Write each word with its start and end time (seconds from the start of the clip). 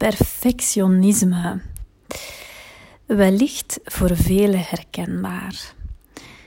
perfectionisme. 0.00 1.60
Wellicht 3.06 3.80
voor 3.84 4.16
velen 4.16 4.64
herkenbaar. 4.64 5.74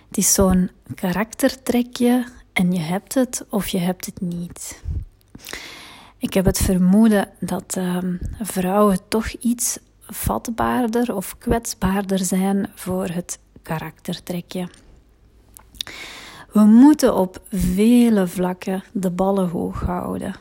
Het 0.08 0.18
is 0.18 0.34
zo'n 0.34 0.70
karaktertrekje 0.96 2.26
en 2.54 2.72
je 2.72 2.80
hebt 2.80 3.14
het 3.14 3.46
of 3.50 3.68
je 3.68 3.78
hebt 3.78 4.06
het 4.06 4.22
niet. 4.22 4.84
Ik 6.18 6.34
heb 6.34 6.46
het 6.46 6.58
vermoeden 6.58 7.30
dat 7.40 7.76
ehm, 7.78 8.16
vrouwen 8.42 8.98
toch 9.08 9.28
iets 9.28 9.80
vatbaarder 10.02 11.16
of 11.16 11.38
kwetsbaarder 11.38 12.20
zijn 12.20 12.70
voor 12.76 13.08
het 13.08 13.40
karaktertrekje. 13.62 14.68
We 16.52 16.62
moeten 16.62 17.16
op 17.16 17.42
vele 17.50 18.28
vlakken 18.28 18.84
de 18.92 19.12
ballen 19.12 19.50
hoog 19.50 19.82
houden. 19.82 20.36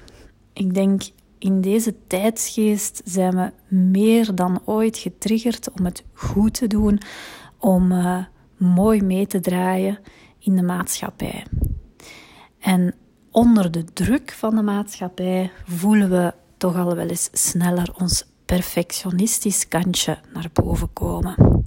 Ik 0.52 0.74
denk 0.74 1.02
in 1.43 1.61
deze 1.61 1.95
tijdsgeest 2.06 3.03
zijn 3.04 3.35
we 3.36 3.76
meer 3.76 4.35
dan 4.35 4.62
ooit 4.64 4.98
getriggerd 4.98 5.71
om 5.79 5.85
het 5.85 6.04
goed 6.12 6.54
te 6.54 6.66
doen, 6.66 7.00
om 7.58 7.93
uh, 7.93 8.25
mooi 8.57 9.03
mee 9.03 9.26
te 9.26 9.40
draaien 9.40 9.99
in 10.39 10.57
de 10.57 10.63
maatschappij. 10.63 11.46
En 12.58 12.94
onder 13.30 13.71
de 13.71 13.85
druk 13.85 14.32
van 14.32 14.54
de 14.54 14.63
maatschappij 14.63 15.50
voelen 15.64 16.11
we 16.11 16.35
toch 16.57 16.76
al 16.76 16.96
wel 16.96 17.08
eens 17.08 17.29
sneller 17.32 17.94
ons 17.99 18.24
perfectionistisch 18.44 19.68
kantje 19.68 20.18
naar 20.32 20.50
boven 20.52 20.93
komen. 20.93 21.64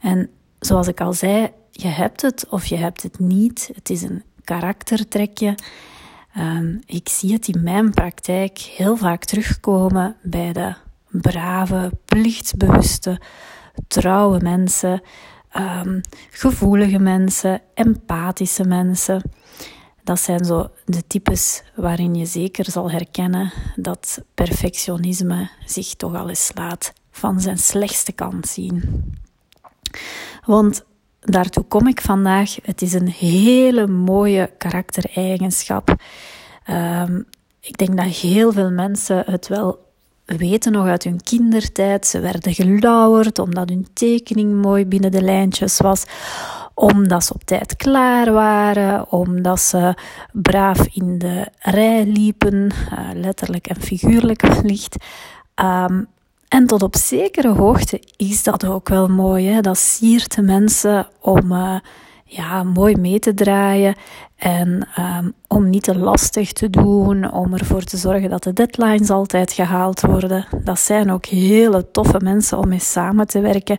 En 0.00 0.30
zoals 0.58 0.86
ik 0.86 1.00
al 1.00 1.12
zei, 1.12 1.50
je 1.70 1.88
hebt 1.88 2.22
het 2.22 2.48
of 2.48 2.66
je 2.66 2.76
hebt 2.76 3.02
het 3.02 3.18
niet. 3.18 3.70
Het 3.74 3.90
is 3.90 4.02
een 4.02 4.22
karaktertrekje. 4.44 5.54
Um, 6.38 6.80
ik 6.86 7.08
zie 7.08 7.32
het 7.32 7.48
in 7.48 7.62
mijn 7.62 7.90
praktijk 7.90 8.58
heel 8.58 8.96
vaak 8.96 9.24
terugkomen 9.24 10.16
bij 10.22 10.52
de 10.52 10.74
brave, 11.10 11.92
plichtsbewuste, 12.04 13.20
trouwe 13.88 14.40
mensen, 14.42 15.02
um, 15.56 16.00
gevoelige 16.30 16.98
mensen, 16.98 17.60
empathische 17.74 18.64
mensen. 18.64 19.22
Dat 20.04 20.20
zijn 20.20 20.44
zo 20.44 20.70
de 20.84 21.06
types 21.06 21.62
waarin 21.74 22.14
je 22.14 22.26
zeker 22.26 22.70
zal 22.70 22.90
herkennen 22.90 23.52
dat 23.76 24.22
perfectionisme 24.34 25.50
zich 25.64 25.94
toch 25.94 26.14
al 26.14 26.28
eens 26.28 26.50
laat 26.54 26.92
van 27.10 27.40
zijn 27.40 27.58
slechtste 27.58 28.12
kant 28.12 28.46
zien. 28.48 29.04
Want 30.44 30.84
daartoe 31.26 31.64
kom 31.64 31.86
ik 31.86 32.00
vandaag. 32.00 32.56
Het 32.62 32.82
is 32.82 32.92
een 32.92 33.08
hele 33.08 33.86
mooie 33.86 34.50
karaktereigenschap. 34.58 35.94
Um, 36.70 37.26
ik 37.60 37.76
denk 37.78 37.96
dat 37.96 38.06
heel 38.06 38.52
veel 38.52 38.70
mensen 38.70 39.22
het 39.26 39.48
wel 39.48 39.84
weten 40.24 40.72
nog 40.72 40.86
uit 40.86 41.04
hun 41.04 41.22
kindertijd. 41.22 42.06
Ze 42.06 42.20
werden 42.20 42.54
gelauwerd 42.54 43.38
omdat 43.38 43.68
hun 43.68 43.86
tekening 43.92 44.62
mooi 44.62 44.86
binnen 44.86 45.10
de 45.10 45.22
lijntjes 45.22 45.78
was, 45.78 46.04
omdat 46.74 47.24
ze 47.24 47.34
op 47.34 47.44
tijd 47.44 47.76
klaar 47.76 48.32
waren, 48.32 49.12
omdat 49.12 49.60
ze 49.60 49.94
braaf 50.32 50.86
in 50.92 51.18
de 51.18 51.46
rij 51.58 52.06
liepen, 52.06 52.54
uh, 52.54 52.98
letterlijk 53.14 53.66
en 53.66 53.80
figuurlijk 53.80 54.42
wellicht. 54.42 54.96
Um, 55.60 56.06
en 56.48 56.66
tot 56.66 56.82
op 56.82 56.96
zekere 56.96 57.48
hoogte 57.48 58.02
is 58.16 58.42
dat 58.42 58.66
ook 58.66 58.88
wel 58.88 59.08
mooi. 59.08 59.46
Hè? 59.46 59.60
Dat 59.60 59.78
siert 59.78 60.34
de 60.34 60.42
mensen 60.42 61.08
om 61.20 61.52
uh, 61.52 61.78
ja, 62.24 62.62
mooi 62.62 62.96
mee 62.96 63.18
te 63.18 63.34
draaien 63.34 63.94
en 64.36 64.88
um, 64.98 65.32
om 65.48 65.70
niet 65.70 65.82
te 65.82 65.98
lastig 65.98 66.52
te 66.52 66.70
doen, 66.70 67.32
om 67.32 67.54
ervoor 67.54 67.82
te 67.82 67.96
zorgen 67.96 68.30
dat 68.30 68.42
de 68.42 68.52
deadlines 68.52 69.10
altijd 69.10 69.52
gehaald 69.52 70.00
worden. 70.00 70.46
Dat 70.64 70.80
zijn 70.80 71.10
ook 71.10 71.26
hele 71.26 71.90
toffe 71.90 72.20
mensen 72.22 72.58
om 72.58 72.68
mee 72.68 72.80
samen 72.80 73.26
te 73.26 73.40
werken. 73.40 73.78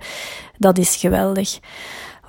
Dat 0.57 0.77
is 0.77 0.95
geweldig. 0.95 1.59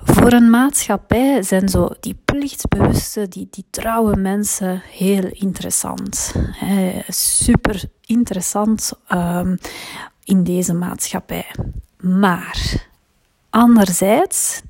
Voor 0.03 0.31
een 0.31 0.49
maatschappij 0.49 1.43
zijn 1.43 1.69
zo 1.69 1.89
die 1.99 2.21
plichtsbewuste, 2.25 3.27
die, 3.27 3.47
die 3.51 3.65
trouwe 3.69 4.15
mensen 4.15 4.81
heel 4.91 5.29
interessant. 5.31 6.33
super 7.07 7.83
interessant 8.05 8.93
um, 9.13 9.57
in 10.29 10.43
deze 10.43 10.73
maatschappij. 10.73 11.55
Maar 11.99 12.87
anderzijds 13.49 14.61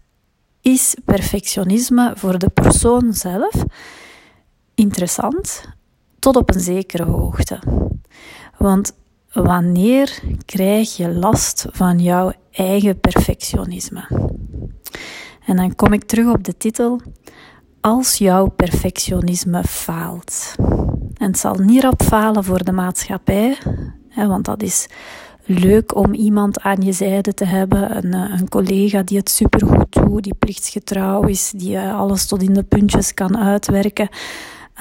is 0.61 0.95
perfectionisme 1.05 2.13
voor 2.15 2.39
de 2.39 2.49
persoon 2.49 3.13
zelf 3.13 3.53
interessant 4.75 5.63
tot 6.19 6.35
op 6.35 6.53
een 6.53 6.59
zekere 6.59 7.03
hoogte. 7.03 7.59
Want 8.57 8.93
wanneer 9.31 10.19
krijg 10.45 10.97
je 10.97 11.13
last 11.13 11.65
van 11.71 11.99
jouw 11.99 12.31
eigen 12.51 12.99
perfectionisme? 12.99 14.07
En 15.45 15.55
dan 15.55 15.75
kom 15.75 15.93
ik 15.93 16.03
terug 16.03 16.33
op 16.33 16.43
de 16.43 16.57
titel. 16.57 17.01
Als 17.81 18.17
jouw 18.17 18.47
perfectionisme 18.47 19.63
faalt. 19.63 20.55
En 21.13 21.27
het 21.27 21.39
zal 21.39 21.55
niet 21.55 21.81
rap 21.81 22.03
falen 22.03 22.43
voor 22.43 22.63
de 22.63 22.71
maatschappij, 22.71 23.57
hè, 24.09 24.27
want 24.27 24.45
dat 24.45 24.61
is 24.61 24.87
leuk 25.49 25.95
om 25.95 26.13
iemand 26.13 26.59
aan 26.59 26.81
je 26.81 26.91
zijde 26.91 27.33
te 27.33 27.45
hebben. 27.45 27.97
Een, 27.97 28.13
eh, 28.13 28.39
een 28.39 28.49
collega 28.49 29.03
die 29.03 29.17
het 29.17 29.29
supergoed 29.29 29.93
doet, 29.93 30.23
die 30.23 30.35
plichtsgetrouw 30.39 31.21
is, 31.21 31.51
die 31.55 31.77
eh, 31.77 31.99
alles 31.99 32.27
tot 32.27 32.41
in 32.41 32.53
de 32.53 32.63
puntjes 32.63 33.13
kan 33.13 33.37
uitwerken. 33.37 34.09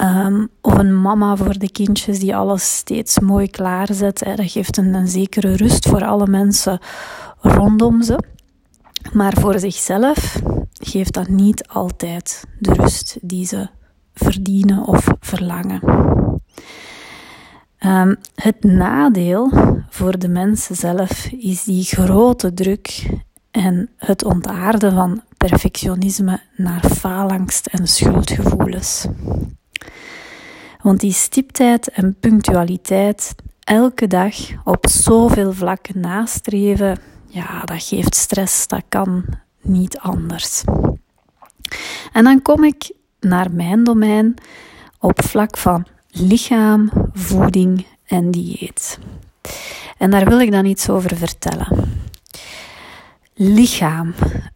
Um, 0.03 0.49
of 0.61 0.79
een 0.79 1.01
mama 1.01 1.37
voor 1.37 1.59
de 1.59 1.71
kindjes 1.71 2.19
die 2.19 2.37
alles 2.37 2.77
steeds 2.77 3.19
mooi 3.19 3.51
klaarzet. 3.51 4.21
Hè. 4.25 4.35
Dat 4.35 4.51
geeft 4.51 4.77
een, 4.77 4.95
een 4.95 5.09
zekere 5.09 5.57
rust 5.57 5.89
voor 5.89 6.05
alle 6.05 6.27
mensen 6.27 6.79
rondom 7.41 8.03
ze. 8.03 8.19
Maar 9.13 9.33
voor 9.41 9.59
zichzelf 9.59 10.41
geeft 10.73 11.15
dat 11.15 11.29
niet 11.29 11.69
altijd 11.69 12.45
de 12.59 12.73
rust 12.73 13.19
die 13.21 13.47
ze 13.47 13.69
verdienen 14.15 14.87
of 14.87 15.09
verlangen. 15.21 15.81
Um, 17.81 18.17
het 18.35 18.65
nadeel 18.65 19.51
voor 19.89 20.19
de 20.19 20.29
mensen 20.29 20.77
zelf 20.77 21.27
is 21.27 21.65
die 21.65 21.85
grote 21.85 22.55
druk 22.55 23.11
en 23.51 23.91
het 23.97 24.25
ontaarden 24.25 24.93
van 24.93 25.23
perfectionisme 25.37 26.41
naar 26.57 26.85
faalangst 26.91 27.67
en 27.67 27.87
schuldgevoelens. 27.87 29.07
Want 30.83 31.01
die 31.01 31.13
stiptheid 31.13 31.89
en 31.89 32.17
punctualiteit 32.21 33.35
elke 33.61 34.07
dag 34.07 34.35
op 34.65 34.87
zoveel 34.91 35.53
vlakken 35.53 36.01
nastreven, 36.01 36.99
ja, 37.27 37.61
dat 37.65 37.83
geeft 37.83 38.15
stress, 38.15 38.67
dat 38.67 38.83
kan 38.89 39.25
niet 39.63 39.99
anders. 39.99 40.65
En 42.13 42.25
dan 42.25 42.43
kom 42.43 42.65
ik 42.65 42.93
naar 43.21 43.53
mijn 43.53 43.85
domein 43.85 44.35
op 44.99 45.25
vlak 45.25 45.57
van 45.57 45.87
lichaam, 46.11 46.91
voeding 47.13 47.87
en 48.07 48.31
dieet. 48.31 48.99
En 49.99 50.11
daar 50.11 50.29
wil 50.29 50.41
ik 50.41 50.53
dan 50.53 50.65
iets 50.65 50.89
over 50.89 51.17
vertellen. 51.17 52.01
Lichaam. 53.35 54.15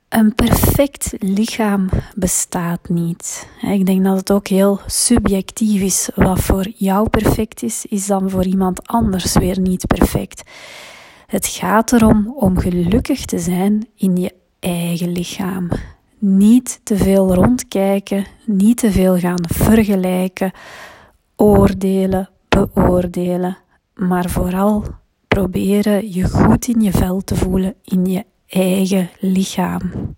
Een 0.08 0.34
perfect 0.34 1.12
lichaam 1.18 1.88
bestaat 2.14 2.88
niet. 2.88 3.48
Ik 3.60 3.86
denk 3.86 4.04
dat 4.04 4.16
het 4.16 4.30
ook 4.30 4.48
heel 4.48 4.80
subjectief 4.86 5.80
is. 5.80 6.10
Wat 6.14 6.40
voor 6.40 6.66
jou 6.76 7.08
perfect 7.08 7.62
is, 7.62 7.86
is 7.88 8.06
dan 8.06 8.30
voor 8.30 8.44
iemand 8.44 8.86
anders 8.86 9.32
weer 9.32 9.60
niet 9.60 9.86
perfect. 9.86 10.42
Het 11.26 11.46
gaat 11.46 11.92
erom 11.92 12.34
om 12.36 12.58
gelukkig 12.58 13.24
te 13.24 13.38
zijn 13.38 13.86
in 13.96 14.16
je 14.16 14.34
eigen 14.58 15.12
lichaam. 15.12 15.68
Niet 16.18 16.80
te 16.82 16.96
veel 16.96 17.34
rondkijken, 17.34 18.26
niet 18.44 18.76
te 18.76 18.90
veel 18.92 19.18
gaan 19.18 19.44
vergelijken, 19.48 20.52
oordelen, 21.36 22.30
beoordelen, 22.48 23.56
maar 24.08 24.30
vooral 24.30 24.84
proberen 25.28 26.12
je 26.12 26.28
goed 26.28 26.68
in 26.68 26.80
je 26.80 26.90
vel 26.90 27.20
te 27.20 27.34
voelen 27.34 27.74
in 27.84 28.06
je 28.06 28.24
eigen 28.48 29.10
lichaam. 29.18 30.14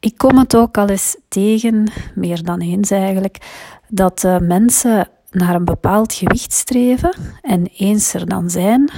Ik 0.00 0.18
kom 0.18 0.38
het 0.38 0.56
ook 0.56 0.78
al 0.78 0.88
eens 0.88 1.16
tegen, 1.28 1.90
meer 2.14 2.42
dan 2.42 2.60
eens 2.60 2.90
eigenlijk, 2.90 3.36
dat 3.88 4.24
uh, 4.24 4.38
mensen 4.38 5.08
naar 5.30 5.54
een 5.54 5.64
bepaald 5.64 6.12
gewicht 6.12 6.52
streven 6.52 7.16
en 7.42 7.66
eens 7.66 8.14
er 8.14 8.28
dan 8.28 8.50
zijn, 8.50 8.90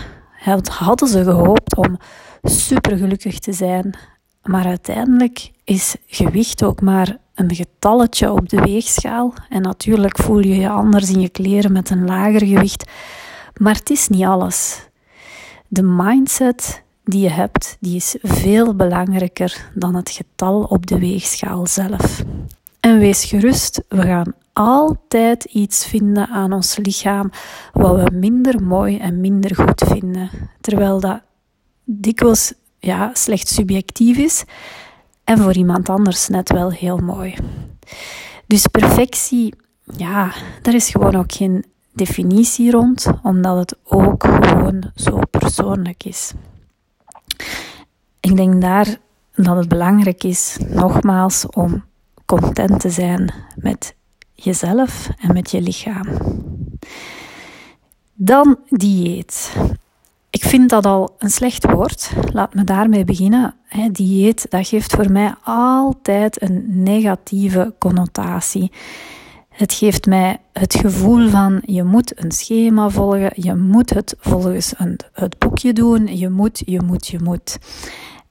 hadden 0.70 1.08
ze 1.08 1.25
gehoopt 1.25 1.76
om 1.76 1.99
supergelukkig 2.43 3.38
te 3.38 3.53
zijn. 3.53 3.97
Maar 4.43 4.67
uiteindelijk 4.67 5.50
is 5.65 5.97
gewicht 6.06 6.65
ook 6.65 6.81
maar 6.81 7.17
een 7.35 7.55
getalletje 7.55 8.32
op 8.32 8.49
de 8.49 8.61
weegschaal. 8.61 9.35
En 9.49 9.62
natuurlijk 9.62 10.19
voel 10.19 10.38
je 10.38 10.56
je 10.56 10.69
anders 10.69 11.11
in 11.11 11.20
je 11.20 11.29
kleren 11.29 11.73
met 11.73 11.91
een 11.91 12.05
lager 12.05 12.47
gewicht. 12.47 12.91
Maar 13.56 13.75
het 13.75 13.90
is 13.90 14.08
niet 14.08 14.25
alles. 14.25 14.88
De 15.69 15.82
mindset 15.82 16.82
die 17.04 17.20
je 17.20 17.31
hebt, 17.31 17.76
die 17.81 17.96
is 17.96 18.16
veel 18.22 18.75
belangrijker 18.75 19.70
dan 19.75 19.94
het 19.94 20.10
getal 20.10 20.62
op 20.62 20.87
de 20.87 20.99
weegschaal 20.99 21.66
zelf. 21.66 22.22
En 22.81 22.99
wees 22.99 23.25
gerust, 23.25 23.82
we 23.88 24.02
gaan 24.02 24.34
altijd 24.52 25.44
iets 25.44 25.87
vinden 25.87 26.28
aan 26.28 26.52
ons 26.52 26.76
lichaam 26.76 27.31
wat 27.72 27.96
we 27.96 28.16
minder 28.16 28.62
mooi 28.62 28.99
en 28.99 29.20
minder 29.20 29.55
goed 29.55 29.82
vinden. 29.87 30.31
Terwijl 30.60 31.00
dat 31.00 31.20
dikwijls 31.84 32.52
ja, 32.78 33.10
slecht 33.12 33.48
subjectief 33.48 34.19
is 34.19 34.44
en 35.25 35.38
voor 35.38 35.56
iemand 35.56 35.88
anders 35.88 36.28
net 36.28 36.52
wel 36.52 36.70
heel 36.70 36.98
mooi. 36.98 37.34
Dus 38.46 38.66
perfectie, 38.66 39.55
ja, 39.84 40.32
daar 40.62 40.75
is 40.75 40.90
gewoon 40.90 41.16
ook 41.16 41.32
geen 41.32 41.64
definitie 41.93 42.71
rond, 42.71 43.06
omdat 43.23 43.56
het 43.56 43.77
ook 43.85 44.25
gewoon 44.25 44.91
zo 44.94 45.19
persoonlijk 45.31 46.05
is. 46.05 46.33
Ik 48.21 48.37
denk 48.37 48.61
daar 48.61 48.97
dat 49.35 49.56
het 49.56 49.69
belangrijk 49.69 50.25
is, 50.25 50.59
nogmaals, 50.69 51.47
om 51.47 51.85
content 52.27 52.81
te 52.81 52.91
zijn 52.91 53.33
met 53.56 53.94
jezelf 54.33 55.09
en 55.19 55.33
met 55.33 55.50
je 55.50 55.61
lichaam. 55.61 56.06
Dan 58.15 58.59
dieet. 58.69 59.56
Ik 60.31 60.43
vind 60.43 60.71
dat 60.71 60.87
al 60.87 61.15
een 61.19 61.31
slecht 61.31 61.71
woord. 61.71 62.12
Laat 62.33 62.55
me 62.55 62.65
daarmee 62.65 63.05
beginnen. 63.05 63.55
Dieet, 63.93 64.50
dat 64.50 64.69
geeft 64.69 64.93
voor 64.93 65.12
mij 65.12 65.35
altijd 65.44 66.43
een 66.43 66.83
negatieve 66.83 67.75
connotatie. 67.79 68.73
Het 69.52 69.72
geeft 69.72 70.06
mij 70.06 70.38
het 70.52 70.75
gevoel 70.75 71.28
van 71.28 71.62
je 71.64 71.82
moet 71.82 72.22
een 72.25 72.32
schema 72.32 72.88
volgen, 72.88 73.32
je 73.34 73.54
moet 73.54 73.90
het 73.90 74.14
volgens 74.19 74.75
een, 74.78 74.99
het 75.12 75.38
boekje 75.38 75.72
doen, 75.72 76.19
je 76.19 76.28
moet, 76.28 76.62
je 76.66 76.82
moet, 76.82 77.06
je 77.06 77.19
moet. 77.22 77.58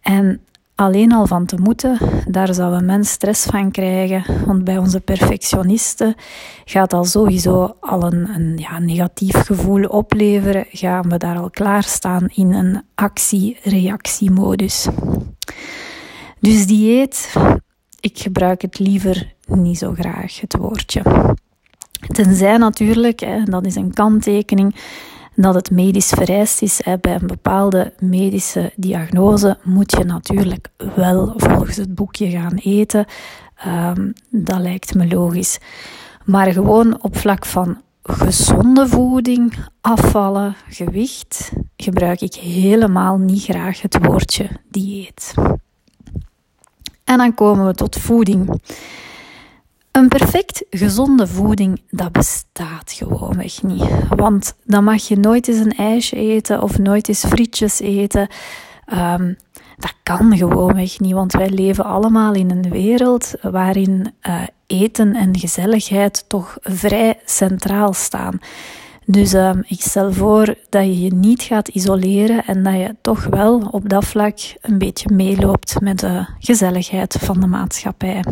En 0.01 0.41
alleen 0.75 1.11
al 1.11 1.27
van 1.27 1.45
te 1.45 1.55
moeten, 1.55 1.97
daar 2.27 2.53
zou 2.53 2.73
een 2.75 2.85
mens 2.85 3.09
stress 3.11 3.45
van 3.45 3.71
krijgen. 3.71 4.45
Want 4.45 4.63
bij 4.63 4.77
onze 4.77 4.99
perfectionisten 4.99 6.15
gaat 6.65 6.93
al 6.93 7.05
sowieso 7.05 7.75
al 7.79 8.03
een, 8.03 8.29
een 8.29 8.57
ja, 8.57 8.79
negatief 8.79 9.35
gevoel 9.35 9.83
opleveren. 9.83 10.65
Gaan 10.69 11.09
we 11.09 11.17
daar 11.17 11.37
al 11.37 11.49
klaarstaan 11.49 12.27
in 12.33 12.53
een 12.53 12.81
actie-reactiemodus. 12.95 14.87
Dus 16.39 16.67
dieet, 16.67 17.33
ik 17.99 18.19
gebruik 18.19 18.61
het 18.61 18.79
liever 18.79 19.33
niet 19.55 19.77
zo 19.77 19.93
graag, 19.93 20.39
het 20.39 20.57
woordje. 20.57 21.01
Tenzij 22.07 22.57
natuurlijk, 22.57 23.19
hè, 23.19 23.43
dat 23.43 23.65
is 23.65 23.75
een 23.75 23.93
kanttekening, 23.93 24.75
dat 25.35 25.55
het 25.55 25.71
medisch 25.71 26.09
vereist 26.09 26.61
is. 26.61 26.81
Bij 27.01 27.15
een 27.15 27.27
bepaalde 27.27 27.93
medische 27.99 28.71
diagnose 28.75 29.57
moet 29.63 29.91
je 29.91 30.03
natuurlijk 30.03 30.67
wel 30.95 31.33
volgens 31.35 31.75
het 31.75 31.95
boekje 31.95 32.29
gaan 32.29 32.55
eten. 32.55 33.05
Um, 33.67 34.13
dat 34.29 34.59
lijkt 34.59 34.93
me 34.93 35.07
logisch. 35.07 35.59
Maar 36.25 36.51
gewoon 36.51 37.03
op 37.03 37.17
vlak 37.17 37.45
van 37.45 37.81
gezonde 38.03 38.87
voeding, 38.87 39.53
afvallen, 39.81 40.55
gewicht, 40.69 41.51
gebruik 41.77 42.21
ik 42.21 42.33
helemaal 42.33 43.17
niet 43.17 43.43
graag 43.43 43.81
het 43.81 44.05
woordje 44.05 44.49
dieet. 44.69 45.33
En 47.03 47.17
dan 47.17 47.33
komen 47.33 47.65
we 47.65 47.73
tot 47.73 47.95
voeding. 47.95 48.61
Een 49.91 50.07
perfect 50.07 50.63
gezonde 50.69 51.27
voeding, 51.27 51.81
dat 51.89 52.11
bestaat 52.11 52.91
gewoonweg 52.91 53.63
niet. 53.63 53.85
Want 54.09 54.55
dan 54.63 54.83
mag 54.83 55.07
je 55.07 55.17
nooit 55.17 55.47
eens 55.47 55.57
een 55.57 55.75
ijsje 55.75 56.15
eten 56.15 56.61
of 56.61 56.77
nooit 56.77 57.07
eens 57.07 57.25
frietjes 57.25 57.79
eten. 57.79 58.27
Um, 58.93 59.37
dat 59.77 59.93
kan 60.03 60.37
gewoonweg 60.37 60.99
niet, 60.99 61.13
want 61.13 61.33
wij 61.33 61.49
leven 61.49 61.85
allemaal 61.85 62.33
in 62.33 62.51
een 62.51 62.69
wereld 62.69 63.33
waarin 63.41 64.13
uh, 64.27 64.41
eten 64.67 65.15
en 65.15 65.39
gezelligheid 65.39 66.25
toch 66.27 66.57
vrij 66.61 67.19
centraal 67.25 67.93
staan. 67.93 68.39
Dus 69.05 69.33
uh, 69.33 69.51
ik 69.67 69.81
stel 69.81 70.13
voor 70.13 70.55
dat 70.69 70.83
je 70.83 71.01
je 71.01 71.13
niet 71.13 71.41
gaat 71.41 71.67
isoleren 71.67 72.45
en 72.45 72.63
dat 72.63 72.73
je 72.73 72.95
toch 73.01 73.23
wel 73.23 73.67
op 73.71 73.89
dat 73.89 74.05
vlak 74.05 74.37
een 74.61 74.77
beetje 74.77 75.13
meeloopt 75.13 75.81
met 75.81 75.99
de 75.99 76.25
gezelligheid 76.39 77.17
van 77.19 77.39
de 77.39 77.47
maatschappij. 77.47 78.23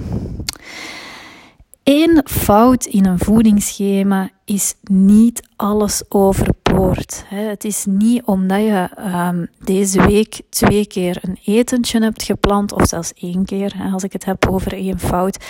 Eén 1.91 2.21
fout 2.25 2.86
in 2.86 3.06
een 3.06 3.19
voedingsschema 3.19 4.30
is 4.45 4.75
niet 4.83 5.50
alles 5.56 6.03
overboord. 6.09 7.24
Het 7.27 7.63
is 7.63 7.86
niet 7.86 8.24
omdat 8.24 8.59
je 8.59 8.89
um, 9.15 9.47
deze 9.63 10.06
week 10.06 10.41
twee 10.50 10.88
keer 10.88 11.18
een 11.21 11.38
etentje 11.44 12.01
hebt 12.01 12.24
gepland, 12.24 12.71
of 12.71 12.88
zelfs 12.88 13.13
één 13.13 13.45
keer, 13.45 13.75
als 13.94 14.03
ik 14.03 14.13
het 14.13 14.25
heb 14.25 14.50
over 14.50 14.74
één 14.74 15.00
fout, 15.00 15.45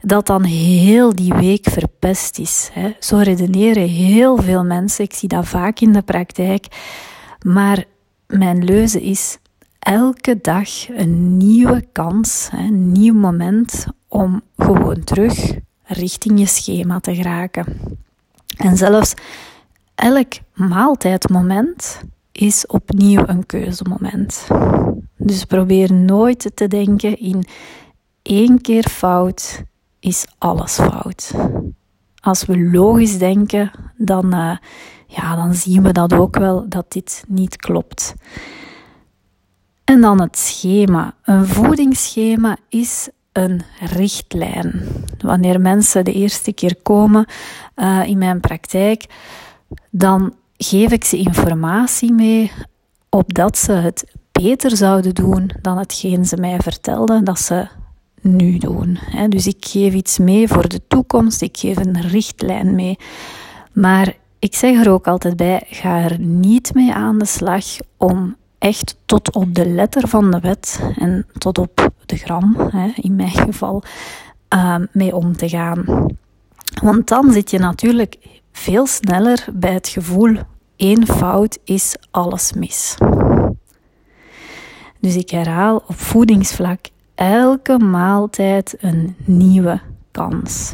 dat 0.00 0.26
dan 0.26 0.42
heel 0.42 1.14
die 1.14 1.34
week 1.34 1.66
verpest 1.70 2.38
is. 2.38 2.70
Zo 2.98 3.16
redeneren 3.16 3.88
heel 3.88 4.36
veel 4.36 4.64
mensen. 4.64 5.04
Ik 5.04 5.14
zie 5.14 5.28
dat 5.28 5.46
vaak 5.46 5.80
in 5.80 5.92
de 5.92 6.02
praktijk. 6.02 6.66
Maar 7.46 7.84
mijn 8.26 8.64
leuze 8.64 9.02
is 9.02 9.38
elke 9.78 10.38
dag 10.40 10.88
een 10.88 11.36
nieuwe 11.36 11.84
kans, 11.92 12.48
een 12.52 12.92
nieuw 12.92 13.14
moment 13.14 13.86
om 14.08 14.42
gewoon 14.56 15.04
terug 15.04 15.62
richting 15.84 16.38
je 16.38 16.46
schema 16.46 17.00
te 17.00 17.14
geraken. 17.14 17.66
En 18.56 18.76
zelfs 18.76 19.14
elk 19.94 20.32
maaltijdmoment 20.54 22.00
is 22.32 22.66
opnieuw 22.66 23.22
een 23.26 23.46
keuzemoment. 23.46 24.46
Dus 25.16 25.44
probeer 25.44 25.92
nooit 25.92 26.50
te 26.54 26.68
denken 26.68 27.18
in 27.18 27.44
één 28.22 28.60
keer 28.60 28.88
fout 28.88 29.62
is 30.00 30.26
alles 30.38 30.74
fout. 30.74 31.32
Als 32.20 32.44
we 32.44 32.70
logisch 32.70 33.18
denken, 33.18 33.70
dan, 33.96 34.34
uh, 34.34 34.56
ja, 35.06 35.36
dan 35.36 35.54
zien 35.54 35.82
we 35.82 35.92
dat 35.92 36.12
ook 36.12 36.36
wel 36.38 36.68
dat 36.68 36.92
dit 36.92 37.24
niet 37.28 37.56
klopt. 37.56 38.14
En 39.84 40.00
dan 40.00 40.20
het 40.20 40.38
schema. 40.38 41.14
Een 41.22 41.46
voedingsschema 41.46 42.56
is 42.68 43.08
een 43.34 43.60
richtlijn. 43.80 44.82
Wanneer 45.18 45.60
mensen 45.60 46.04
de 46.04 46.12
eerste 46.12 46.52
keer 46.52 46.76
komen 46.82 47.26
uh, 47.76 48.02
in 48.06 48.18
mijn 48.18 48.40
praktijk, 48.40 49.04
dan 49.90 50.34
geef 50.56 50.92
ik 50.92 51.04
ze 51.04 51.16
informatie 51.16 52.12
mee 52.12 52.52
opdat 53.08 53.58
ze 53.58 53.72
het 53.72 54.04
beter 54.32 54.76
zouden 54.76 55.14
doen 55.14 55.50
dan 55.62 55.78
hetgeen 55.78 56.24
ze 56.24 56.36
mij 56.36 56.58
vertelden 56.58 57.24
dat 57.24 57.40
ze 57.40 57.68
nu 58.20 58.58
doen. 58.58 58.98
Dus 59.28 59.46
ik 59.46 59.64
geef 59.66 59.94
iets 59.94 60.18
mee 60.18 60.48
voor 60.48 60.68
de 60.68 60.80
toekomst, 60.88 61.42
ik 61.42 61.56
geef 61.56 61.76
een 61.76 62.00
richtlijn 62.00 62.74
mee. 62.74 62.98
Maar 63.72 64.16
ik 64.38 64.54
zeg 64.54 64.84
er 64.84 64.90
ook 64.90 65.06
altijd 65.06 65.36
bij: 65.36 65.62
ga 65.66 66.02
er 66.02 66.20
niet 66.20 66.74
mee 66.74 66.92
aan 66.92 67.18
de 67.18 67.26
slag 67.26 67.64
om 67.96 68.36
echt 68.58 68.96
tot 69.04 69.34
op 69.34 69.54
de 69.54 69.66
letter 69.66 70.08
van 70.08 70.30
de 70.30 70.40
wet 70.40 70.80
en 70.98 71.26
tot 71.38 71.58
op 71.58 71.92
de 72.06 72.16
gram, 72.16 72.56
hè, 72.70 72.92
in 72.94 73.16
mijn 73.16 73.30
geval, 73.30 73.82
uh, 74.54 74.76
mee 74.92 75.16
om 75.16 75.36
te 75.36 75.48
gaan. 75.48 76.06
Want 76.82 77.08
dan 77.08 77.32
zit 77.32 77.50
je 77.50 77.58
natuurlijk 77.58 78.16
veel 78.52 78.86
sneller 78.86 79.44
bij 79.52 79.72
het 79.72 79.88
gevoel: 79.88 80.36
één 80.76 81.06
fout 81.06 81.58
is 81.64 81.96
alles 82.10 82.52
mis. 82.52 82.94
Dus 85.00 85.16
ik 85.16 85.30
herhaal 85.30 85.76
op 85.76 86.00
voedingsvlak 86.00 86.78
elke 87.14 87.78
maaltijd 87.78 88.74
een 88.80 89.16
nieuwe 89.24 89.80
kans. 90.10 90.72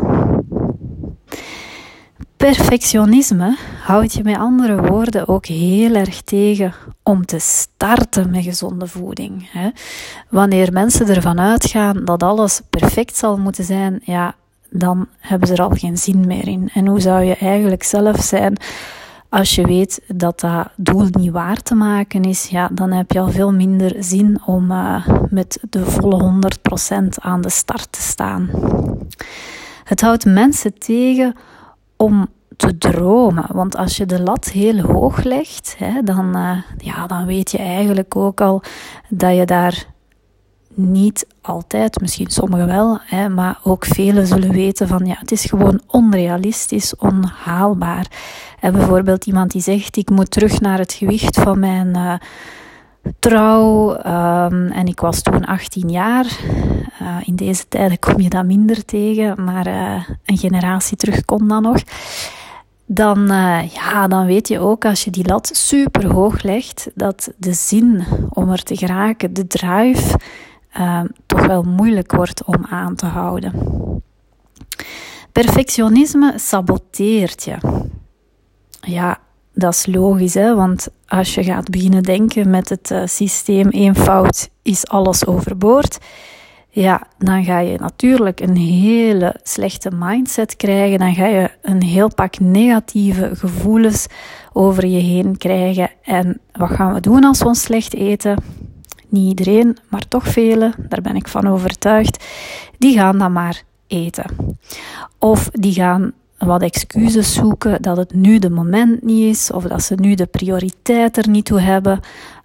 Perfectionisme 2.40 3.56
houdt 3.82 4.12
je 4.12 4.22
met 4.22 4.36
andere 4.36 4.82
woorden 4.82 5.28
ook 5.28 5.46
heel 5.46 5.94
erg 5.94 6.20
tegen 6.20 6.74
om 7.02 7.26
te 7.26 7.38
starten 7.38 8.30
met 8.30 8.44
gezonde 8.44 8.86
voeding. 8.86 9.50
Hè. 9.52 9.70
Wanneer 10.28 10.72
mensen 10.72 11.08
ervan 11.08 11.40
uitgaan 11.40 12.04
dat 12.04 12.22
alles 12.22 12.60
perfect 12.70 13.16
zal 13.16 13.38
moeten 13.38 13.64
zijn, 13.64 14.00
ja, 14.04 14.34
dan 14.70 15.08
hebben 15.18 15.48
ze 15.48 15.54
er 15.54 15.62
al 15.62 15.70
geen 15.70 15.96
zin 15.96 16.26
meer 16.26 16.48
in. 16.48 16.70
En 16.74 16.86
hoe 16.86 17.00
zou 17.00 17.24
je 17.24 17.36
eigenlijk 17.36 17.82
zelf 17.82 18.22
zijn 18.22 18.56
als 19.28 19.54
je 19.54 19.66
weet 19.66 20.00
dat 20.06 20.40
dat 20.40 20.68
doel 20.76 21.06
niet 21.10 21.32
waar 21.32 21.62
te 21.62 21.74
maken 21.74 22.22
is? 22.22 22.46
Ja, 22.46 22.68
dan 22.72 22.92
heb 22.92 23.10
je 23.10 23.20
al 23.20 23.30
veel 23.30 23.52
minder 23.52 23.96
zin 23.98 24.40
om 24.46 24.70
uh, 24.70 25.06
met 25.30 25.58
de 25.70 25.84
volle 25.84 26.40
100% 27.02 27.04
aan 27.14 27.40
de 27.40 27.50
start 27.50 27.92
te 27.92 28.00
staan. 28.00 28.50
Het 29.84 30.00
houdt 30.00 30.24
mensen 30.24 30.78
tegen 30.78 31.34
om 32.00 32.26
te 32.56 32.78
dromen. 32.78 33.46
Want 33.48 33.76
als 33.76 33.96
je 33.96 34.06
de 34.06 34.22
lat 34.22 34.50
heel 34.50 34.80
hoog 34.80 35.22
legt, 35.22 35.74
hè, 35.78 36.02
dan, 36.02 36.36
uh, 36.36 36.56
ja, 36.76 37.06
dan 37.06 37.26
weet 37.26 37.50
je 37.50 37.58
eigenlijk 37.58 38.16
ook 38.16 38.40
al 38.40 38.62
dat 39.08 39.36
je 39.36 39.44
daar 39.44 39.86
niet 40.74 41.26
altijd, 41.40 42.00
misschien 42.00 42.30
sommigen 42.30 42.66
wel, 42.66 42.98
hè, 43.02 43.28
maar 43.28 43.58
ook 43.62 43.84
velen 43.84 44.26
zullen 44.26 44.52
weten 44.52 44.88
van 44.88 45.06
ja, 45.06 45.16
het 45.18 45.32
is 45.32 45.44
gewoon 45.44 45.80
onrealistisch, 45.86 46.96
onhaalbaar. 46.96 48.06
En 48.60 48.72
bijvoorbeeld 48.72 49.26
iemand 49.26 49.50
die 49.50 49.62
zegt: 49.62 49.96
Ik 49.96 50.10
moet 50.10 50.30
terug 50.30 50.60
naar 50.60 50.78
het 50.78 50.92
gewicht 50.92 51.40
van 51.40 51.58
mijn. 51.58 51.88
Uh, 51.96 52.14
trouw 53.18 53.94
ehm, 53.94 54.66
en 54.66 54.86
ik 54.86 55.00
was 55.00 55.22
toen 55.22 55.44
18 55.44 55.90
jaar. 55.90 56.26
Uh, 57.02 57.16
in 57.24 57.36
deze 57.36 57.68
tijden 57.68 57.98
kom 57.98 58.20
je 58.20 58.28
dat 58.28 58.44
minder 58.44 58.84
tegen, 58.84 59.44
maar 59.44 59.66
uh, 59.66 60.04
een 60.24 60.38
generatie 60.38 60.96
terug 60.96 61.24
kon 61.24 61.48
dat 61.48 61.62
nog. 61.62 61.82
Dan, 62.86 63.18
uh, 63.18 63.68
ja, 63.68 64.08
dan 64.08 64.26
weet 64.26 64.48
je 64.48 64.58
ook 64.58 64.84
als 64.84 65.04
je 65.04 65.10
die 65.10 65.26
lat 65.26 65.50
super 65.52 66.12
hoog 66.12 66.42
legt, 66.42 66.90
dat 66.94 67.32
de 67.36 67.52
zin 67.52 68.04
om 68.28 68.50
er 68.50 68.62
te 68.62 68.76
geraken, 68.76 69.32
de 69.32 69.46
drive, 69.46 70.18
ehm, 70.72 71.06
toch 71.26 71.46
wel 71.46 71.62
moeilijk 71.62 72.12
wordt 72.12 72.44
om 72.44 72.66
aan 72.68 72.94
te 72.94 73.06
houden. 73.06 73.52
Perfectionisme 75.32 76.32
saboteert 76.36 77.44
je. 77.44 77.56
Ja, 78.80 79.18
dat 79.52 79.74
is 79.74 79.86
logisch, 79.86 80.34
hè? 80.34 80.54
want 80.54 80.88
als 81.08 81.34
je 81.34 81.44
gaat 81.44 81.70
beginnen 81.70 82.02
denken 82.02 82.50
met 82.50 82.68
het 82.68 82.90
uh, 82.90 83.02
systeem 83.04 83.68
één 83.68 83.96
fout 83.96 84.50
is 84.62 84.86
alles 84.86 85.26
overboord, 85.26 85.98
ja, 86.72 87.06
dan 87.18 87.44
ga 87.44 87.58
je 87.58 87.78
natuurlijk 87.78 88.40
een 88.40 88.56
hele 88.56 89.36
slechte 89.42 89.90
mindset 89.94 90.56
krijgen. 90.56 90.98
Dan 90.98 91.14
ga 91.14 91.26
je 91.26 91.50
een 91.62 91.82
heel 91.82 92.14
pak 92.14 92.38
negatieve 92.38 93.30
gevoelens 93.36 94.06
over 94.52 94.86
je 94.86 95.00
heen 95.00 95.36
krijgen. 95.36 95.90
En 96.02 96.40
wat 96.52 96.70
gaan 96.70 96.94
we 96.94 97.00
doen 97.00 97.24
als 97.24 97.38
we 97.38 97.44
ons 97.44 97.62
slecht 97.62 97.94
eten? 97.94 98.42
Niet 99.08 99.28
iedereen, 99.28 99.76
maar 99.88 100.08
toch 100.08 100.26
velen, 100.28 100.74
daar 100.88 101.00
ben 101.00 101.16
ik 101.16 101.28
van 101.28 101.48
overtuigd, 101.48 102.24
die 102.78 102.96
gaan 102.96 103.18
dan 103.18 103.32
maar 103.32 103.62
eten. 103.86 104.56
Of 105.18 105.48
die 105.52 105.72
gaan 105.72 106.12
wat 106.46 106.62
excuses 106.62 107.34
zoeken 107.34 107.82
dat 107.82 107.96
het 107.96 108.14
nu 108.14 108.38
de 108.38 108.50
moment 108.50 109.02
niet 109.02 109.36
is 109.36 109.50
of 109.52 109.64
dat 109.64 109.82
ze 109.82 109.94
nu 109.94 110.14
de 110.14 110.26
prioriteit 110.26 111.16
er 111.16 111.28
niet 111.28 111.44
toe 111.44 111.60
hebben. 111.60 112.00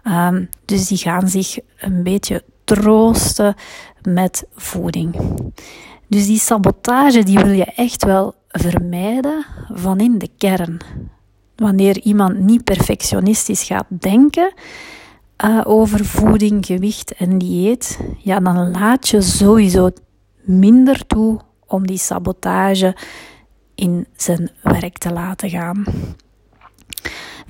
Um, 0.07 0.49
dus 0.65 0.87
die 0.87 0.97
gaan 0.97 1.27
zich 1.27 1.57
een 1.77 2.03
beetje 2.03 2.43
troosten 2.63 3.55
met 4.01 4.45
voeding. 4.55 5.15
Dus 6.07 6.25
die 6.25 6.39
sabotage 6.39 7.23
die 7.23 7.37
wil 7.37 7.51
je 7.51 7.65
echt 7.65 8.03
wel 8.05 8.33
vermijden 8.47 9.45
van 9.73 9.99
in 9.99 10.17
de 10.17 10.29
kern. 10.37 10.79
Wanneer 11.55 11.99
iemand 11.99 12.39
niet 12.39 12.63
perfectionistisch 12.63 13.63
gaat 13.63 13.85
denken 13.89 14.53
uh, 15.45 15.61
over 15.63 16.05
voeding, 16.05 16.65
gewicht 16.65 17.11
en 17.11 17.37
dieet, 17.37 17.99
ja, 18.17 18.39
dan 18.39 18.71
laat 18.71 19.07
je 19.07 19.21
sowieso 19.21 19.89
minder 20.41 21.07
toe 21.07 21.39
om 21.67 21.87
die 21.87 21.97
sabotage 21.97 22.95
in 23.75 24.07
zijn 24.15 24.49
werk 24.61 24.97
te 24.97 25.13
laten 25.13 25.49
gaan. 25.49 25.83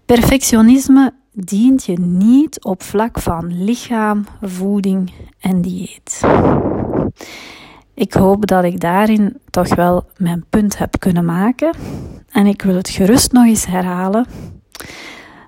Perfectionisme 0.06 1.14
dient 1.32 1.86
je 1.86 2.00
niet 2.00 2.64
op 2.64 2.84
vlak 2.84 3.20
van 3.20 3.64
lichaam, 3.64 4.26
voeding 4.42 5.12
en 5.40 5.62
dieet. 5.62 6.22
Ik 7.94 8.14
hoop 8.14 8.46
dat 8.46 8.64
ik 8.64 8.80
daarin 8.80 9.38
toch 9.50 9.76
wel 9.76 10.10
mijn 10.18 10.46
punt 10.50 10.78
heb 10.78 11.00
kunnen 11.00 11.26
maken. 11.26 11.76
En 12.30 12.46
ik 12.46 12.62
wil 12.62 12.76
het 12.76 12.90
gerust 12.90 13.32
nog 13.32 13.46
eens 13.46 13.66
herhalen. 13.66 14.26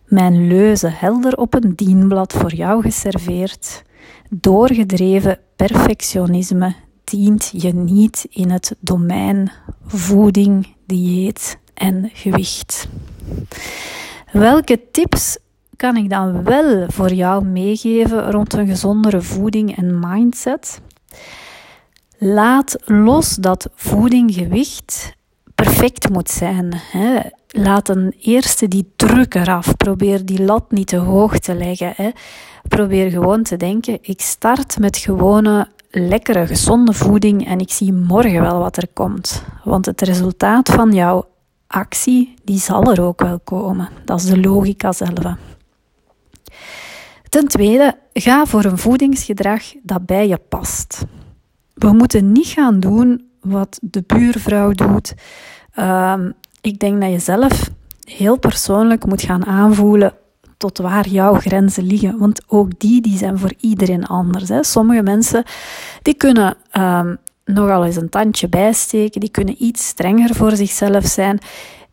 Mijn 0.05 0.47
leuze 0.47 0.89
helder 0.89 1.37
op 1.37 1.53
een 1.53 1.75
dienblad 1.75 2.33
voor 2.33 2.53
jou 2.53 2.81
geserveerd. 2.81 3.83
Doorgedreven 4.29 5.39
perfectionisme 5.55 6.75
dient 7.09 7.53
je 7.57 7.73
niet 7.73 8.27
in 8.29 8.49
het 8.49 8.75
domein 8.79 9.51
voeding, 9.85 10.75
dieet 10.85 11.57
en 11.73 12.09
gewicht. 12.13 12.87
Welke 14.31 14.81
tips 14.91 15.37
kan 15.75 15.95
ik 15.97 16.09
dan 16.09 16.43
wel 16.43 16.85
voor 16.87 17.13
jou 17.13 17.45
meegeven 17.45 18.31
rond 18.31 18.53
een 18.53 18.67
gezondere 18.67 19.21
voeding 19.21 19.77
en 19.77 19.99
mindset? 19.99 20.81
Laat 22.17 22.77
los 22.85 23.35
dat 23.35 23.69
voeding, 23.75 24.33
gewicht 24.33 25.15
perfect 25.63 26.09
moet 26.09 26.29
zijn. 26.29 26.73
Hè. 26.91 27.19
Laat 27.47 27.89
een 27.89 28.15
eerste 28.19 28.67
die 28.67 28.91
druk 28.95 29.35
eraf. 29.35 29.77
Probeer 29.77 30.25
die 30.25 30.43
lat 30.43 30.71
niet 30.71 30.87
te 30.87 30.97
hoog 30.97 31.39
te 31.39 31.55
leggen. 31.55 31.93
Hè. 31.95 32.09
Probeer 32.67 33.09
gewoon 33.09 33.43
te 33.43 33.57
denken: 33.57 33.97
ik 34.01 34.21
start 34.21 34.79
met 34.79 34.97
gewone 34.97 35.67
lekkere, 35.99 36.47
gezonde 36.47 36.93
voeding 36.93 37.47
en 37.47 37.59
ik 37.59 37.71
zie 37.71 37.93
morgen 37.93 38.41
wel 38.41 38.59
wat 38.59 38.77
er 38.77 38.87
komt. 38.93 39.43
Want 39.63 39.85
het 39.85 40.01
resultaat 40.01 40.69
van 40.69 40.93
jouw 40.93 41.25
actie, 41.67 42.33
die 42.43 42.59
zal 42.59 42.91
er 42.91 43.01
ook 43.01 43.21
wel 43.21 43.39
komen. 43.39 43.89
Dat 44.05 44.19
is 44.19 44.25
de 44.25 44.39
logica 44.39 44.91
zelf. 44.91 45.35
Ten 47.29 47.47
tweede, 47.47 47.97
ga 48.13 48.45
voor 48.45 48.63
een 48.63 48.77
voedingsgedrag 48.77 49.63
dat 49.83 50.05
bij 50.05 50.27
je 50.27 50.37
past. 50.49 51.05
We 51.73 51.91
moeten 51.91 52.31
niet 52.31 52.47
gaan 52.47 52.79
doen 52.79 53.29
wat 53.41 53.79
de 53.81 54.03
buurvrouw 54.07 54.71
doet. 54.71 55.13
Uh, 55.79 56.13
ik 56.61 56.79
denk 56.79 57.01
dat 57.01 57.11
je 57.11 57.19
zelf 57.19 57.69
heel 58.03 58.39
persoonlijk 58.39 59.05
moet 59.05 59.21
gaan 59.21 59.45
aanvoelen 59.45 60.13
tot 60.57 60.77
waar 60.77 61.07
jouw 61.07 61.33
grenzen 61.33 61.83
liggen. 61.83 62.17
Want 62.17 62.41
ook 62.47 62.79
die, 62.79 63.01
die 63.01 63.17
zijn 63.17 63.39
voor 63.39 63.53
iedereen 63.59 64.05
anders. 64.05 64.49
Hè. 64.49 64.63
Sommige 64.63 65.01
mensen 65.01 65.43
die 66.01 66.13
kunnen 66.13 66.57
um, 66.77 67.17
nogal 67.45 67.85
eens 67.85 67.95
een 67.95 68.09
tandje 68.09 68.49
bijsteken, 68.49 69.19
die 69.19 69.29
kunnen 69.29 69.63
iets 69.63 69.87
strenger 69.87 70.35
voor 70.35 70.55
zichzelf 70.55 71.05
zijn. 71.05 71.39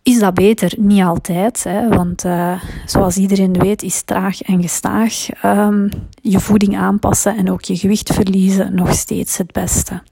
Is 0.02 0.18
dat 0.18 0.34
beter? 0.34 0.72
Niet 0.78 1.02
altijd, 1.02 1.64
hè, 1.64 1.88
want 1.88 2.24
uh, 2.24 2.62
zoals 2.86 3.16
iedereen 3.16 3.52
weet 3.52 3.82
is 3.82 4.02
traag 4.02 4.42
en 4.42 4.62
gestaag 4.62 5.44
um, 5.44 5.88
je 6.14 6.40
voeding 6.40 6.76
aanpassen 6.76 7.36
en 7.36 7.50
ook 7.50 7.62
je 7.62 7.76
gewicht 7.76 8.12
verliezen 8.12 8.74
nog 8.74 8.92
steeds 8.92 9.36
het 9.36 9.52
beste. 9.52 10.02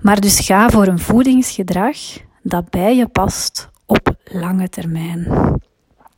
Maar 0.00 0.20
dus 0.20 0.40
ga 0.40 0.70
voor 0.70 0.86
een 0.86 0.98
voedingsgedrag 0.98 1.96
dat 2.42 2.70
bij 2.70 2.96
je 2.96 3.06
past 3.06 3.68
op 3.86 4.14
lange 4.24 4.68
termijn. 4.68 5.28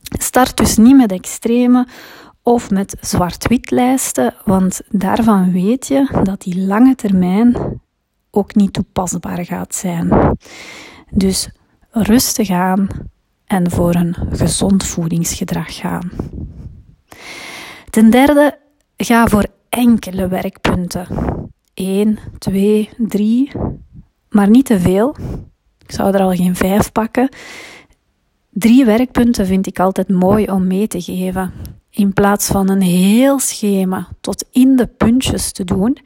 Start 0.03 0.57
dus 0.57 0.77
niet 0.77 0.95
met 0.95 1.11
extreme 1.11 1.87
of 2.41 2.69
met 2.69 2.95
zwart-wit 3.01 3.71
lijsten, 3.71 4.33
want 4.45 4.81
daarvan 4.89 5.51
weet 5.51 5.87
je 5.87 6.21
dat 6.23 6.41
die 6.41 6.65
lange 6.65 6.95
termijn 6.95 7.81
ook 8.31 8.55
niet 8.55 8.73
toepasbaar 8.73 9.45
gaat 9.45 9.75
zijn. 9.75 10.37
Dus 11.09 11.49
rustig 11.91 12.49
aan 12.49 12.87
en 13.45 13.71
voor 13.71 13.95
een 13.95 14.15
gezond 14.31 14.85
voedingsgedrag 14.85 15.75
gaan. 15.75 16.11
Ten 17.89 18.09
derde, 18.09 18.57
ga 18.97 19.27
voor 19.27 19.45
enkele 19.69 20.27
werkpunten. 20.27 21.07
1, 21.73 22.19
2, 22.37 22.89
3, 22.97 23.51
maar 24.29 24.49
niet 24.49 24.65
te 24.65 24.79
veel. 24.79 25.15
Ik 25.77 25.91
zou 25.91 26.13
er 26.13 26.21
al 26.21 26.35
geen 26.35 26.55
vijf 26.55 26.91
pakken. 26.91 27.29
Drie 28.53 28.85
werkpunten 28.85 29.45
vind 29.45 29.67
ik 29.67 29.79
altijd 29.79 30.09
mooi 30.09 30.45
om 30.45 30.67
mee 30.67 30.87
te 30.87 31.01
geven. 31.01 31.51
In 31.89 32.13
plaats 32.13 32.47
van 32.47 32.69
een 32.69 32.81
heel 32.81 33.39
schema 33.39 34.07
tot 34.21 34.45
in 34.51 34.75
de 34.75 34.87
puntjes 34.87 35.51
te 35.51 35.63
doen, 35.63 35.97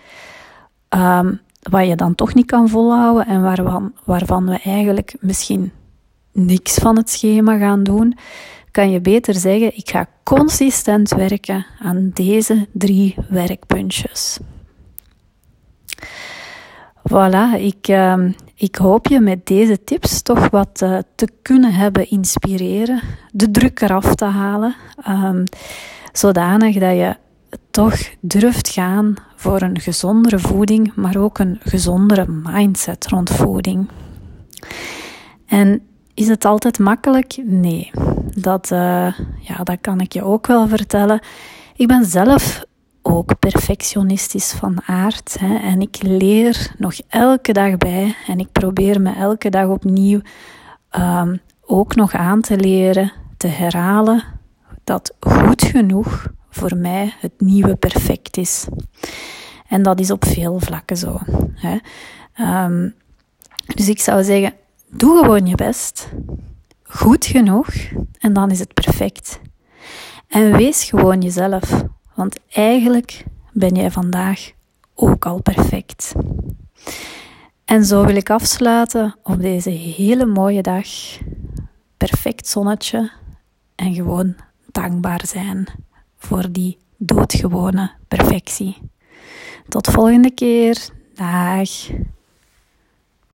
um, 0.89 1.39
wat 1.61 1.87
je 1.87 1.95
dan 1.95 2.15
toch 2.15 2.33
niet 2.33 2.45
kan 2.45 2.69
volhouden 2.69 3.25
en 3.27 3.41
waarvan, 3.41 3.93
waarvan 4.03 4.45
we 4.45 4.59
eigenlijk 4.63 5.15
misschien 5.19 5.71
niks 6.31 6.73
van 6.73 6.97
het 6.97 7.09
schema 7.09 7.57
gaan 7.57 7.83
doen, 7.83 8.17
kan 8.71 8.91
je 8.91 9.01
beter 9.01 9.33
zeggen: 9.33 9.77
ik 9.77 9.89
ga 9.89 10.09
consistent 10.23 11.09
werken 11.09 11.65
aan 11.79 12.11
deze 12.13 12.67
drie 12.71 13.15
werkpuntjes. 13.29 14.39
Voilà, 17.11 17.59
ik, 17.59 17.87
uh, 17.87 18.25
ik 18.59 18.75
hoop 18.75 19.07
je 19.07 19.19
met 19.19 19.45
deze 19.45 19.83
tips 19.83 20.21
toch 20.21 20.49
wat 20.49 20.81
uh, 20.83 20.97
te 21.15 21.27
kunnen 21.41 21.73
hebben 21.73 22.09
inspireren, 22.09 23.01
de 23.31 23.51
druk 23.51 23.81
eraf 23.81 24.15
te 24.15 24.25
halen, 24.25 24.75
um, 25.07 25.43
zodanig 26.11 26.77
dat 26.77 26.95
je 26.95 27.15
toch 27.71 27.95
durft 28.19 28.69
gaan 28.69 29.15
voor 29.35 29.61
een 29.61 29.79
gezondere 29.79 30.39
voeding, 30.39 30.91
maar 30.95 31.17
ook 31.17 31.39
een 31.39 31.59
gezondere 31.63 32.25
mindset 32.27 33.07
rond 33.07 33.29
voeding. 33.29 33.87
En 35.45 35.81
is 36.13 36.27
het 36.27 36.45
altijd 36.45 36.79
makkelijk? 36.79 37.37
Nee, 37.43 37.91
dat, 38.35 38.71
uh, 38.71 39.13
ja, 39.39 39.63
dat 39.63 39.77
kan 39.81 39.99
ik 39.99 40.13
je 40.13 40.23
ook 40.23 40.47
wel 40.47 40.67
vertellen. 40.67 41.19
Ik 41.75 41.87
ben 41.87 42.05
zelf 42.05 42.63
ook 43.09 43.39
perfectionistisch 43.39 44.51
van 44.51 44.81
aard. 44.85 45.37
Hè, 45.39 45.55
en 45.55 45.81
ik 45.81 45.97
leer 46.01 46.73
nog 46.77 46.93
elke 47.07 47.53
dag 47.53 47.77
bij 47.77 48.15
en 48.27 48.39
ik 48.39 48.51
probeer 48.51 49.01
me 49.01 49.13
elke 49.13 49.49
dag 49.49 49.67
opnieuw 49.67 50.21
um, 50.91 51.39
ook 51.65 51.95
nog 51.95 52.13
aan 52.13 52.41
te 52.41 52.57
leren, 52.57 53.11
te 53.37 53.47
herhalen 53.47 54.23
dat 54.83 55.13
goed 55.19 55.63
genoeg 55.63 56.27
voor 56.49 56.77
mij 56.77 57.13
het 57.19 57.33
nieuwe 57.37 57.75
perfect 57.75 58.37
is. 58.37 58.67
En 59.67 59.83
dat 59.83 59.99
is 59.99 60.11
op 60.11 60.25
veel 60.25 60.59
vlakken 60.59 60.97
zo. 60.97 61.19
Hè. 61.53 61.77
Um, 62.63 62.95
dus 63.75 63.89
ik 63.89 63.99
zou 63.99 64.23
zeggen, 64.23 64.53
doe 64.89 65.17
gewoon 65.19 65.45
je 65.45 65.55
best. 65.55 66.09
Goed 66.83 67.25
genoeg 67.25 67.67
en 68.19 68.33
dan 68.33 68.51
is 68.51 68.59
het 68.59 68.73
perfect. 68.73 69.39
En 70.27 70.51
wees 70.51 70.83
gewoon 70.83 71.21
jezelf. 71.21 71.83
Want 72.17 72.39
eigenlijk 72.49 73.25
ben 73.51 73.75
jij 73.75 73.91
vandaag 73.91 74.51
ook 74.95 75.25
al 75.25 75.41
perfect. 75.41 76.13
En 77.65 77.85
zo 77.85 78.05
wil 78.05 78.15
ik 78.15 78.29
afsluiten 78.29 79.15
op 79.23 79.41
deze 79.41 79.69
hele 79.69 80.25
mooie 80.25 80.61
dag. 80.61 80.87
Perfect 81.97 82.47
zonnetje 82.47 83.11
en 83.75 83.93
gewoon 83.93 84.35
dankbaar 84.71 85.21
zijn 85.25 85.67
voor 86.17 86.51
die 86.51 86.77
doodgewone 86.97 87.91
perfectie. 88.07 88.77
Tot 89.67 89.87
volgende 89.87 90.31
keer. 90.31 90.89
Dag. 91.13 91.69